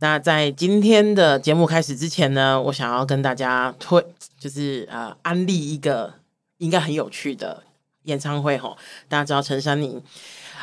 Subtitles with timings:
[0.00, 4.00] 那在今天的节目开始之前呢，我想要跟大家推，
[4.38, 6.14] 就是呃，安利一个
[6.58, 7.64] 应该很有趣的
[8.04, 8.76] 演唱会吼。
[9.08, 10.00] 大家知道陈珊妮，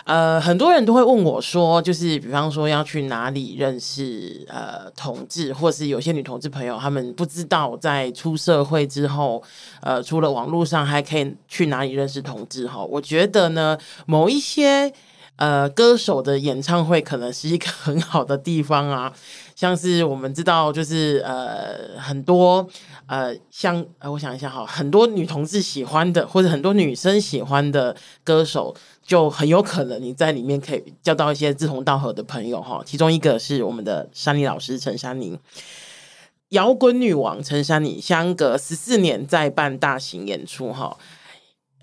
[0.05, 9.43] 呃，很多人都会问我说，就是比方说要去哪里认识呃同志，或是有些女同志朋友，他们不知道在出社会之后，
[9.81, 12.81] 呃，除了网络上还可以去哪里认识同志哈。
[12.85, 14.93] 我觉得呢，某一些。
[15.37, 19.11] 呃，歌手的演唱会可能是一个很好的地方啊，
[19.53, 22.65] 像是我们知道，就是呃很多
[23.05, 27.93] 呃像呃我想一下哈，很多女同志喜欢的或者很多女生喜欢的
[28.23, 32.81] 歌手，就很有可能你在里面可以交到一些志同道合的朋友哈。
[32.85, 35.37] 其中一个是我们的山妮老师陈珊妮，
[36.49, 40.97] 摇滚女王陈珊妮，相隔十四年再办大型演出哈。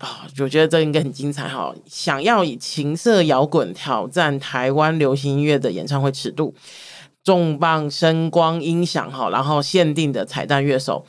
[0.03, 1.73] 啊，我觉得这应该很精彩哈！
[1.85, 6.53] 想要以情色摇滚挑战台湾流行音乐的演唱会尺度，
[7.23, 11.05] 重磅声光音响哈，然后限定的彩蛋乐手，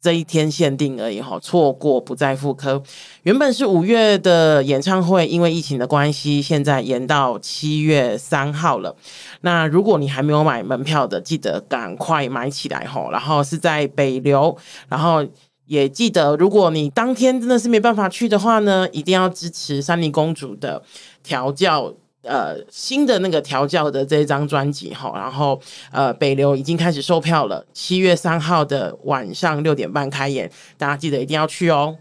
[0.00, 2.80] 这一天限定而已哈，错过不再复刻。
[3.24, 8.94] 原本是五月的演唱会，因为疫情的关系，现在延到七月三号了。
[9.40, 13.08] 那如果你还没有买门票的，记得赶快买起来哈！
[13.10, 14.56] 然后是在北流，
[14.88, 15.26] 然后。
[15.68, 20.82] 也记得，如果你当天真的是没办法去的话呢，一定要支持珊妮公主的
[21.22, 25.12] 调教，呃，新的那个调教的这一张专辑哈。
[25.14, 25.60] 然后，
[25.92, 31.94] 呃，北流已经开始售票了，七月三号的晚上六点半开演，大家记得一定要去哦。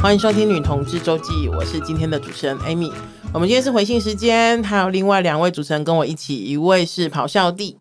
[0.00, 2.90] 欢迎收听《女同志周记》，我是今天的主持人 Amy。
[3.34, 7.80] 我们今天是回信时间，还有另外两位主持人跟我一起，一位是咆哮帝，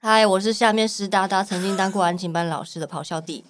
[0.00, 3.44] 嗨，我是下面湿哒哒，曾经当过安亲班老师的咆哮帝。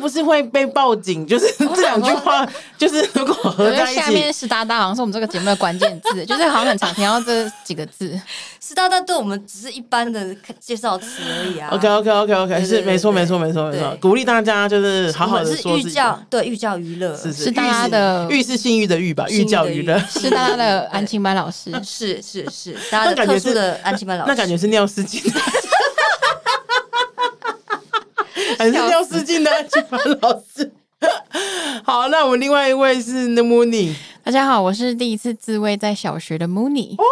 [0.00, 1.26] 这不是会被报警？
[1.26, 2.48] 就是 这两句话，
[2.78, 8.18] 就是如果合在一起，下面湿哒哒好像是我们这个节目的关键字， 就是好像很常听到这几个字。
[8.58, 11.68] 湿哒哒对我们只是一般的介绍词而已啊。
[11.72, 15.88] OK OK OK OK，是没错没错没错没错，鼓励大家就是好好的说自己。
[15.88, 19.26] 寓教对寓教于乐，是是大家的寓是性欲的寓吧？
[19.28, 25.20] 寓教于乐是大家的安亲班老师，是是是大家的特殊的安亲班老师，那感觉是尿失禁。
[28.60, 30.70] 还是要试镜的安亲班老师。
[31.82, 33.94] 好，那我们另外一位是 Mooney。
[34.22, 36.94] 大家好，我是第一次自慰在小学的 Mooney。
[36.98, 37.04] 哇，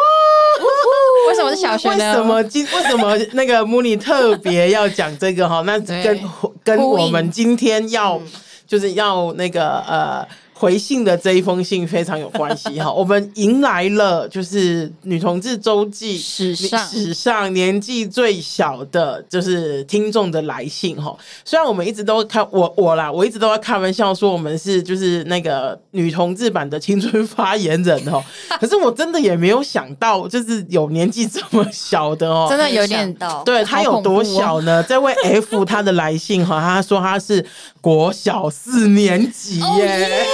[1.26, 2.12] 为什么是小学呢？
[2.12, 5.62] 为什么今为什么那个 Mooney 特别要讲这个哈？
[5.64, 6.20] 那跟
[6.62, 8.20] 跟我们今天要
[8.66, 10.28] 就是要那个呃。
[10.58, 16.84] 回信的这一封信非常有关系哈， 我们迎来了就是女同志周记史上。
[16.88, 21.16] 史上年纪最小的，就是听众的来信哈。
[21.44, 28.20] 虽然我们一直都开我我啦，我一直都在开玩笑说我们是就是那个女同志版的青春发言人哈，
[28.58, 34.82] 可是我真的也没有想到，就是有年纪这么小的哦，真的有点到，对他有多小呢？
[34.82, 37.44] 这位 F 他的来信哈，他说他是
[37.80, 40.26] 国小四年级耶。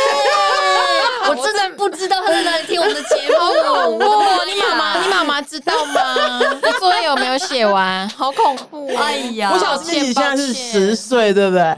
[1.37, 3.35] 我真的不知道他在哪里听我们的节目，
[3.67, 4.05] 好恐怖！
[4.47, 6.39] 你妈妈，你妈妈知道吗？
[6.63, 8.09] 你作业有没有写完？
[8.11, 8.89] 好恐怖！
[8.97, 11.77] 哎呀，我想自己现在是十岁，对不对？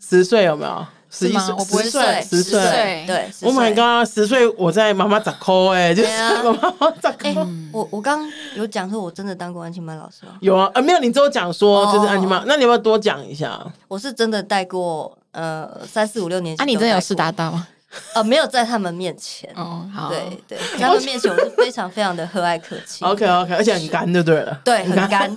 [0.00, 0.86] 十岁有没有？
[1.10, 1.54] 十一岁？
[1.56, 2.60] 我不会岁，十岁。
[3.06, 4.12] 对，Oh my god！
[4.12, 6.08] 十岁我在妈妈咋抠哎，就是
[6.42, 7.28] 妈妈咋抠。
[7.72, 10.32] 我我刚有讲说，我真的当过安亲班老师吗？
[10.40, 13.60] 有啊，呃，没有，你只有讲说就是安亲班，那你要不要多讲一下？
[13.86, 17.68] 我是真的带过呃三四五六年级，啊你真的有试达到吗？
[18.14, 20.18] 呃，没有在他们面前哦，好，对
[20.48, 23.06] 对，在他们面前我是非常非常的和蔼可亲。
[23.06, 25.32] OK OK，而且很干就对了，对，很干，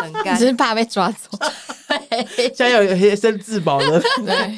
[0.00, 1.38] 很干， 只是怕被抓走。
[2.36, 4.56] 现在有有些生自保的， 对。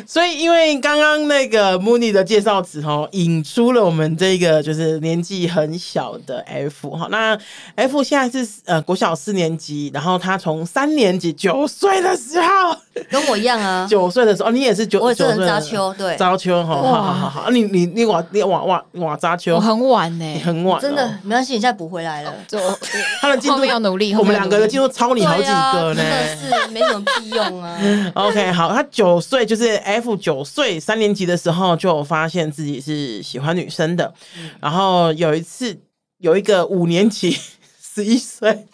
[0.06, 7.08] 所以，因为刚刚那个 Mooney 的介绍词哈，引出了我们这个就是年纪很小的 F 哈。
[7.10, 7.38] 那
[7.74, 12.76] F 现在是呃国小四年级，然后他从三年级九岁的时候，
[13.10, 22.58] 跟我一样啊， 九岁的时候，你也是九，我也是很早秋，对，早秋哈，好好好好，你你你晚你晚晚晚扎秋，我很晚呢，你很晚，真的没关系，你现在补回来了， 就
[23.20, 26.02] 他的进度要努力，我们两个的进度超你好几个呢，
[26.40, 27.78] 真的是没什么屁用啊。
[28.14, 35.80] OK，好，他九岁就是 F 九岁三年级的时候就发现自己是喜欢女生的，嗯、然后有一次
[36.18, 37.34] 有一个五年级
[37.80, 38.66] 十一岁，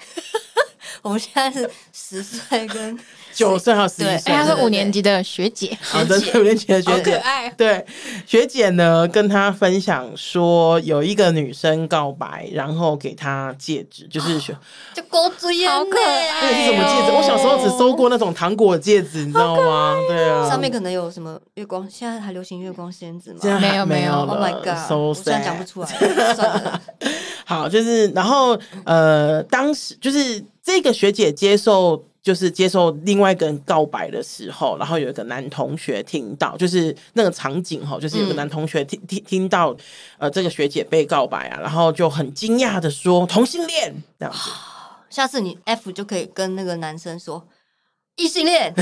[1.02, 2.98] 我们现在是十岁跟
[3.34, 7.50] 九岁还有十一岁，哎，她是五年级的学姐，好的，五年级的学好可姐，爱。
[7.50, 7.84] 对
[8.26, 14.56] 学姐呢，跟她分享说，有一个女生告白，然后给她戒指，就是学
[14.94, 16.42] 就勾追耶，好可爱。
[16.42, 17.12] 那个是什么戒指？
[17.12, 19.96] 我小时候只收过那种糖果戒指，你知道吗？
[20.08, 23.38] 对啊，上面可能有什么月光，现在还流行月光仙子吗？
[23.60, 25.86] 没有没有 Oh my god！so 我现在讲不出来，
[26.34, 26.80] 算了。
[27.46, 39.76] 好，就是然后呃，当时就是这个学姐接受，就是接受另外一个人告白的时候，然后有一个男同学听到，就是那个场景哈，就是有个男同学听听听到
[40.16, 44.50] 呃这个学姐被告白啊，然后就很惊讶的说同性恋这样子，
[45.10, 47.46] 下次你 F 就可以跟那个男生说
[48.16, 48.72] 异性恋，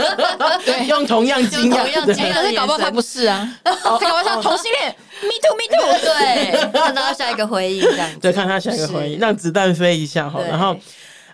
[0.86, 5.98] 用同样惊用同讶的样惊讶可是搞不好他不是啊， 他搞不好他同性恋，me too me too。
[6.04, 8.20] 对，看到下一个回应这样。
[8.20, 10.42] 对，看他下一个回应，是让子弹飞一下哈。
[10.42, 10.76] 然后，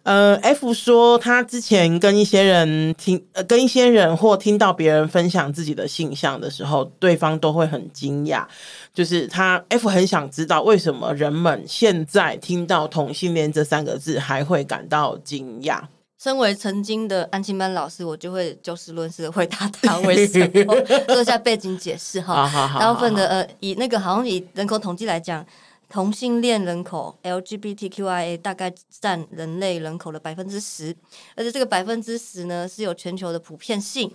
[0.04, 8.44] 呃，F 说他之前跟一些人听，呃，跟一些人或听到别人分享自己的性向的时候，对方都会很惊讶。
[8.92, 15.80] 就是他 F 很想知道为什么人们现在听到同性恋这三个字还会感到惊讶。
[16.20, 20.74] 身为曾经的安亲班老师，我就会就事论事的回答他为什么，
[21.08, 22.48] 做一下背景解释哈。
[22.78, 25.44] 大部分的呃，以那个好像以人口统计来讲，
[25.92, 30.96] 同性恋人口 LGBTQIA 大概占人类人口的百分之十，
[31.36, 34.10] 而且这个百分之十呢是有全球的普遍性。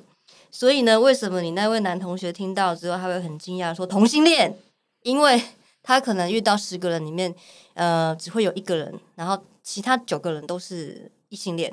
[0.49, 4.57] 所以呢，为什么你那位男同学听到之后他会很惊讶说同性恋？
[5.03, 5.39] 因为
[5.83, 7.31] 他可能遇到十个人里面，
[7.75, 11.71] 呃，只会有一个人，然后其他九个人都是异性恋。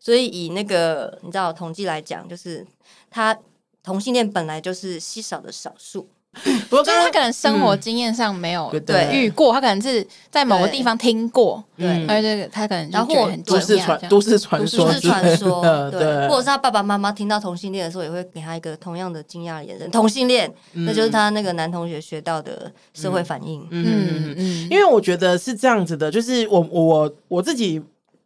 [0.00, 2.66] 所以以那个你知道统计来讲，就是
[3.10, 3.38] 他
[3.82, 6.08] 同性恋本来就是稀少的少数。
[6.70, 8.72] 不就是他可能生活经验上没有
[9.12, 11.86] 遇过，他可能是在某个地方听过，对。
[11.86, 15.62] 嗯而且他可能就然后很都市传都市传说都说市传说，
[15.92, 16.00] 对。
[16.00, 19.90] 对，或者是他爸爸妈妈听到同性恋的时候，也会给他一个同样的惊讶的眼神。
[19.90, 23.60] 同性恋，那就是他那个男同学学到的社会反应。
[23.70, 27.80] 嗯嗯嗯，因为我觉得是这样子的，就是我我我自己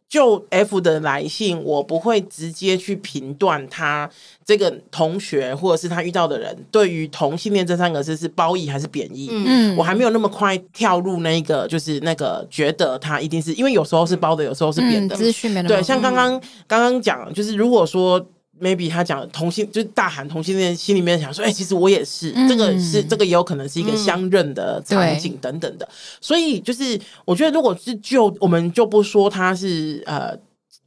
[0.09, 4.09] 就 F 的来信，我不会直接去评断他
[4.45, 9.27] 这个同学或者是他遇到的人对于同性恋这三个字是褒义还是贬义。
[9.29, 15.15] 嗯，嗯我还没有那么快跳入那个，就是那个觉得他一定是因为有时候是褒的，有时候是贬嗯的。
[15.17, 18.25] 资讯没对，像刚刚刚刚讲，就是如果说
[18.61, 25.87] maybe 他讲同性，就是大喊同性恋，心里面想说，哎、其实我也是，嗯这个是这个也有可能是一个相认的场景等等的。
[26.21, 30.37] 所以就是我觉得，如果是就我们就不说他是呃。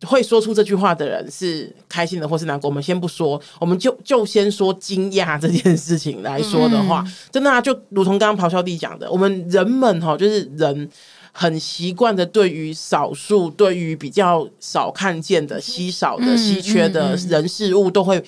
[0.07, 10.89] 会说出这句话的人是开心的或是难过，我们先不说，我们就就先说惊讶这件事情来说的话，嗯真的啊，就如同刚刚咆哮弟讲的，我们人们哈，就是人
[11.33, 18.23] 很习惯的对于少数、对于比较少看见的、稀少的、嗯稀缺的人事物，都会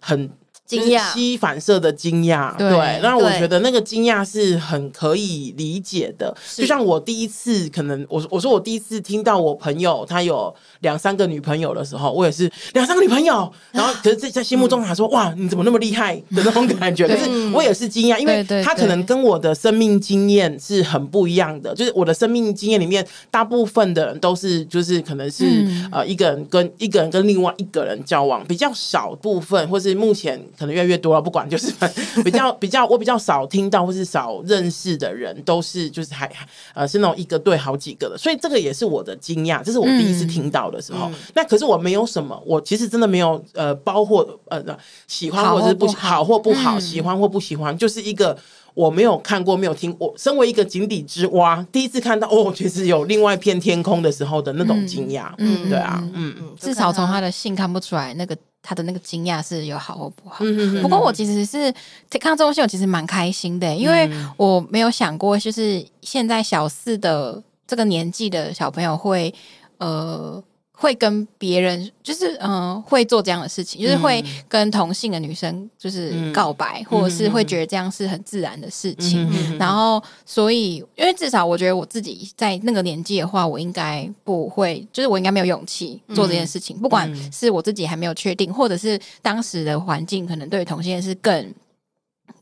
[0.00, 0.30] 很。
[0.66, 6.34] 惊吸反射的惊讶，对对，那我对觉得那个惊讶是很可以理解的。
[6.56, 25.90] 就像我第一次，可能我我说我第一次听到我朋友他有两三个女朋友的时候，我也是两三个女朋友，然后可是在在心目中他说、哇，你怎么那么厉害的那种感觉， 可是我也是惊讶，因为他可能跟我的生命经验是很不一样的，就是我的生命经验里面，大部分的人都是就是可能是、嗯。
[25.92, 30.40] 呃一个人跟一个人跟另外一个人交往，比较少部分，或是目前。
[30.58, 31.72] 可能越来越多了，不管就是
[32.24, 36.30] 比较比较，我比较少听到或是少认识的人，都是就是还
[36.74, 41.08] 呃是那种一个对好几个的，所以这个也是我的惊讶，这是我第一次听到的时候。
[41.08, 44.62] 嗯、那可是我没有什么，我其实真的没有呃包括呃
[45.06, 48.36] 喜欢或者是不好，或不好喜欢或不喜欢，就是一个
[48.74, 50.12] 我没有看过、没有听我。
[50.16, 55.32] 身为一个井底之蛙，第一次看到哦，其实有另外一片天空的时候的那种惊讶。
[55.38, 58.36] 嗯，对啊，嗯，嗯至少从他的信看不出来那个。
[58.64, 61.72] 他的那个惊讶是有好或不好，嗯、不过我其实是
[62.18, 69.32] 看到这封信，我其实蛮开心的，因为我没有想过，就是现在小四的这个年纪的小朋友会
[69.78, 70.42] 呃。
[70.76, 79.30] 会跟别人就是嗯、呃，会做这样的事情，就是会跟同性的女生就是告白，嗯、或者是会觉得这样是很自然的事情。
[79.32, 86.76] 嗯、然后，所以因为至少我觉得我自己在那个年纪的话，我应该不会，就是我应该没有勇气做这件事情。
[86.76, 91.54] 嗯、不管是我自己还没有确定，或者是当时的环境可能对同性恋是更。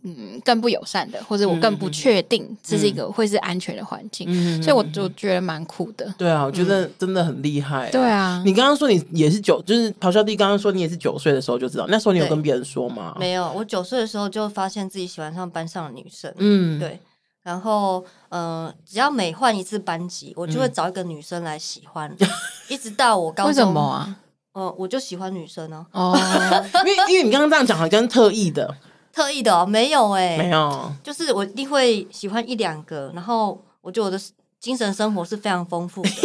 [0.04, 6.12] 嗯，更不友善的，或者我更不确定这是一个会是安全的环境，嗯、所以我就觉得蛮酷的。
[6.18, 7.92] 对啊，我觉得真的很厉害、啊嗯。
[7.92, 13.14] 对啊，你刚刚说你也是九，就是咆哮帝刚刚说你也是九岁的时候就知道，那时候你有跟别人说吗？
[13.18, 16.32] 没有，我九岁的时候就发现自己喜欢上班上的女生。
[16.38, 16.98] 嗯，对。
[17.44, 22.28] 然后，呃，只要每换一次班级，我就会找一个女生来喜欢，嗯、
[22.70, 23.48] 一直到我高中。
[23.48, 24.16] 为什么啊？
[24.52, 25.84] 哦，我就喜欢女生哦。
[25.90, 26.16] 哦，
[26.86, 28.72] 因为因为你刚刚这样讲，好像特意的，
[29.12, 34.18] 特意的哦，没有哎，没有，就是我一定会喜欢一两个，然后我觉得我的
[34.58, 36.10] 精神生活是非常丰富的。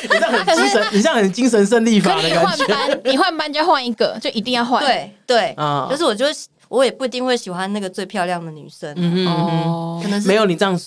[0.00, 2.66] 你这样很精神， 你这样很精神胜利法的感觉。
[2.66, 4.82] 换班，你换班就换一个，就一定要换。
[4.84, 6.24] 对对，啊，就是我就
[6.68, 8.92] 我也不一定会喜欢那个最漂亮的女生。
[8.96, 10.78] 嗯哦，可能是没有你这样，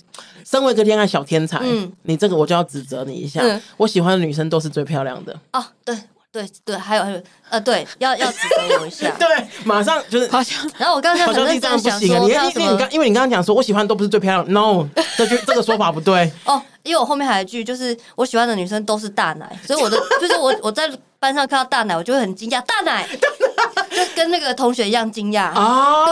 [0.46, 3.44] 身为一个恋爱小天才，嗯你这个我就要指责你一下。
[3.76, 5.38] 我喜欢的女生都是最漂亮的。
[5.52, 5.94] 哦，对
[6.32, 9.12] 对对，还有还有呃，对，要要指责我一下。
[9.20, 9.28] 对，
[9.66, 10.58] 马上就是好像。
[10.78, 12.20] 然后我刚才好像这样不行啊！
[12.20, 16.32] 你因为你刚因为你刚刚讲说我喜欢都不是最漂亮，no， 这句这个说法不对。
[16.46, 16.62] 哦。
[16.84, 23.08] 因为我后面还有一句，就是我喜欢的女生都是大奶，所以我的就是我我在班上看到大奶，我就会很惊讶，大奶，
[23.92, 26.06] 就跟那个同学一样惊讶哦。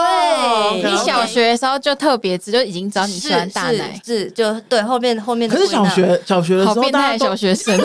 [0.80, 5.50] 对，你小学的时候就特别知，就已经知道你喜欢大奶，是就对后面后面。
[5.50, 7.76] 可是小学小学的时候，好变态小学生，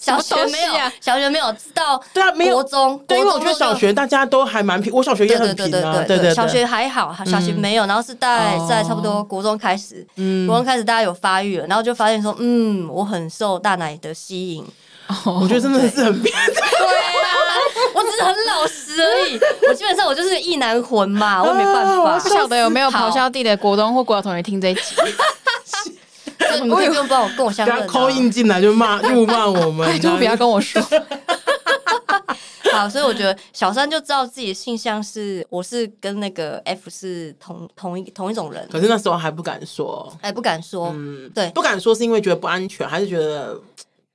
[0.00, 10.06] 小学没有，小学没有到，对啊，没有国中，对，因为我觉得小学大家都还蛮平，我小学也很平啊，对对，小学还好，小学没有，然后是在在差不多国中开始，
[10.46, 14.64] 国中开始大家有发育了，然后就发现说，嗯，我很受大奶的吸引，
[15.26, 16.86] 我觉得真的是很变态， 对
[17.20, 17.28] 啊，
[17.92, 19.38] 我只是很老实而已，
[19.68, 24.80] 我基本上我就是个异男魂嘛，我也没办法，不晓得有没有咆哮帝的国中或国小同学听这一集。
[26.62, 30.80] 你们可以不用帮我跟我相认，call in 进来就骂辱骂我们， 就不要跟我说。
[32.72, 38.66] 好，所以我觉得小三就知道自己的性向是，我是跟那个 F 是同同一同一种人。
[38.70, 43.60] 可是那时候还不敢说，还不敢说，嗯，对，不敢说是因为觉得不安全，还是觉得？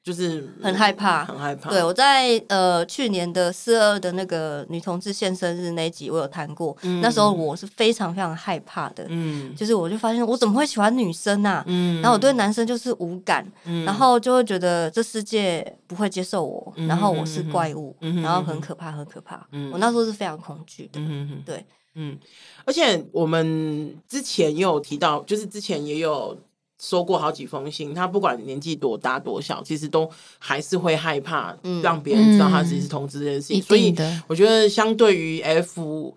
[0.05, 1.71] 就是很害怕，很害怕。
[1.71, 6.77] 对，我在呃去年的四二的那个女同志现身日那一集，我有谈过。
[6.83, 11.63] 嗯、那时候我是非常非常害怕的，嗯，就是我就发现我怎么会喜欢女生啊？
[11.65, 19.43] 嗯，然后我对男生就是无感，嗯，然后就会觉得这世界不会接受我，嗯、然后我是怪物，嗯、然后很可怕，很可怕。
[19.53, 21.41] 嗯，我那时候是非常恐惧的，嗯。
[21.43, 22.15] 对，嗯，
[22.63, 26.37] 而且我们之前也有提到，就是之前也有。
[26.79, 33.59] 收过好几封信，他不管年纪多大多小，其实都还是会害怕让别人知道他自己是同志这件事情。
[33.59, 33.95] 嗯、所以
[34.27, 36.13] 我觉得，相对于 F，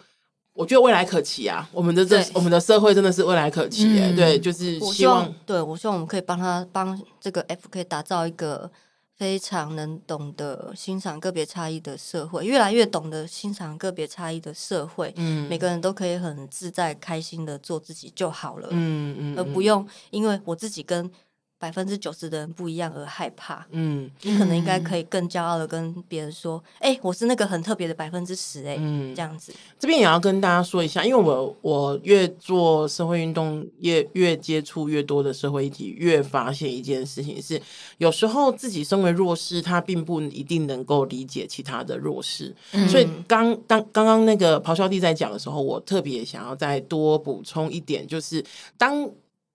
[0.53, 1.69] 我觉得未来可期啊！
[1.73, 3.85] 我们的这我们的社会真的是未来可期
[4.17, 8.71] 对，就是希望，我希望对我希望我们可以帮他帮这个 F 可以打造一个。
[9.19, 21.11] 非常能懂得欣赏个别差异的社会，越来越懂得欣赏个别差异的社会，嗯，每个人都可以很自在、开心的做自己就好了，嗯嗯，嗯而不用因为我自己跟。
[21.59, 29.53] 百分之九十的人不一样而害怕，嗯，你可能应该可以更骄傲的跟别人说，哎、欸，我是那个很特别的百分之十，哎，嗯，这样子。
[29.77, 37.61] 这边也要跟大家说一下，因为我我越做社会运动，越越接触越多的社会议题，越发现一件事情是，
[37.97, 42.55] 有时候自己身为弱势，他并不一定能够理解其他的弱势。
[42.71, 48.45] 嗯、所以刚当刚刚那个咆哮帝在讲的时候，我特别想要再多补充一点，就是
[48.77, 49.11] 当。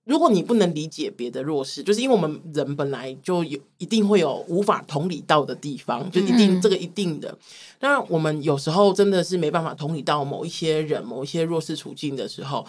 [0.05, 7.33] 如果你不能理解别的弱势，就是因为我们人本来就有一定会有无法同理到的地方，就一定这个一定的。
[7.79, 12.65] 那我们有时候真的是没办法同理到某一些人、某一些弱势处境的时候，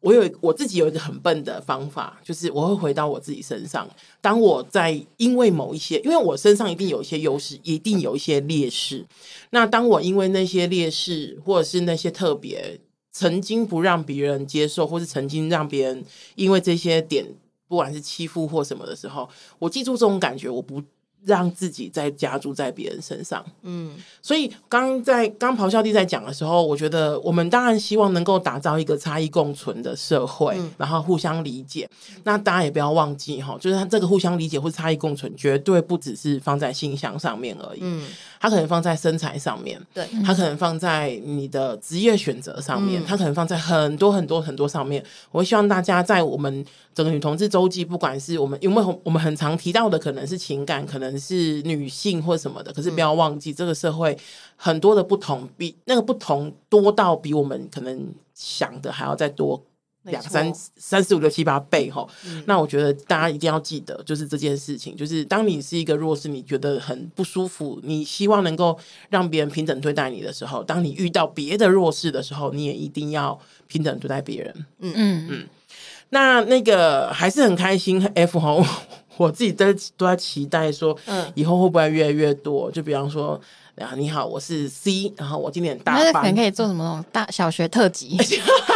[0.00, 3.88] 我有我自己有一个很笨的方法，就是我会回到我自己身上。
[4.20, 9.02] 当我在因为某一些，因为我身上一定有一些优势，一定有一些劣势。
[9.48, 12.78] 那当我因为那些劣势，或者是那些特别。
[13.14, 16.04] 曾经不让别人接受，或是曾经让别人
[16.34, 17.24] 因为这些点，
[17.66, 19.26] 不管是欺负或什么的时候，
[19.58, 20.82] 我记住这种感觉，我不。
[21.26, 31.88] 让自己再加注在别人身上，嗯，所以刚在刚咆哮帝在讲的时候，我觉得我们当然希望能够打造一个差异共存的社会，嗯、然后互相理解。
[32.24, 38.06] 那大家也不要忘记哈，就是他这个互相理解或差异共存，绝对不只是放在性向上面而已，嗯，
[38.44, 45.02] 它可能放在身材上面，对，它可能放在你的职业选择上面，它、嗯、可能放在很多很多很多上面。
[45.30, 46.64] 我希望大家在我们。
[46.94, 52.72] 整个女同志周记，不管是我们，因为我们很常提到的，可能是情感，可能是女性或什么的。
[52.72, 54.16] 可是不要忘记，这个社会
[54.54, 59.60] 很多的不同，比那个不同多到比我们可能想的还要再多
[60.04, 62.06] 两三三四五六七八倍哈。
[62.46, 68.78] 那我觉得大家一定要记得，就是这件事情，就是当你是一个弱势，你觉得很不舒服，你希望能够
[69.10, 74.66] 让别人平等对待你的时候，当你遇到别的弱势的时候，你也一定要平等对待别人。
[74.80, 75.46] 嗯嗯嗯。
[76.10, 78.54] 那那个还是很开心，F 哈，
[79.16, 82.70] 我自己都都在期待说，嗯，以后会不会越来越多？
[82.70, 83.40] 就比方说，
[83.76, 88.16] 啊，你好，我是 C，然后我今年大班，那可能可以做什么那种大小学特辑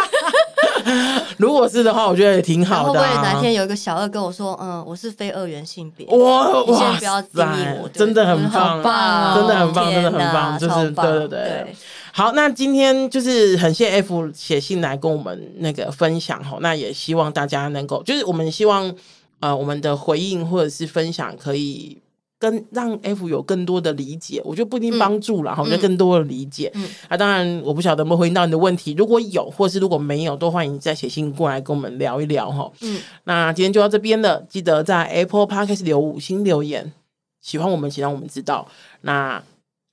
[1.39, 3.07] 如果是的话，我觉得也挺好的、啊。
[3.07, 6.07] 会不会哪天有一个小二跟我说，嗯，我是非二元性别？
[6.09, 11.29] 哇你先不要定义我，真的很棒，很棒，真的很棒，真的很棒，就是对对对。
[11.29, 11.77] 对
[12.13, 18.93] 好，那今天就是很谢谢 F 写信来跟我们那个分享哈，那也希望大家能够，就是我们希望
[19.41, 21.99] 呃我们的回应或者是分享可以。
[22.39, 26.71] 跟让 F 有更多的理解，我觉得不一定帮助了哈，我觉得更多的理解。
[26.75, 32.71] 嗯，啊，当然我不晓得有没有回应到你的问题，如果有，或是如果没有，都欢迎再写信过来跟我们聊一聊哈。
[32.83, 36.93] 嗯，那今天就到这边了，记得在 Apple Podcast 留五星留言，
[37.41, 38.69] 喜欢我们，请让我们知道。
[39.01, 39.43] 那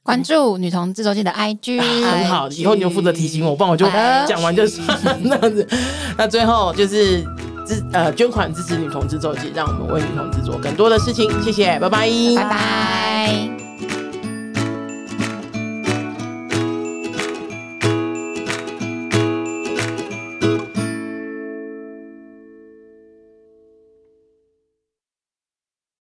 [0.03, 3.87] 关注女同志周记的 IG，啊，很好，以后你就负责提醒我，不然我就
[4.27, 4.79] 讲完就是
[5.23, 5.67] 那样子。
[6.15, 7.25] 那最后就是。
[7.65, 11.29] 支呃捐款支持女同志周记，让我们为女同志做更多的事情。
[11.41, 13.64] 谢谢，拜拜，拜拜。